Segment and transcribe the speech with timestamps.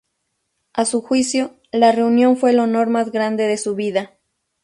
[0.73, 4.15] A su juicio, la reunión fue el honor más grande de su vida.